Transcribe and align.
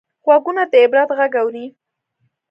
غوږونه 0.23 0.63
د 0.71 0.73
عبرت 0.83 1.09
غږ 1.17 1.33
اوري 1.41 1.65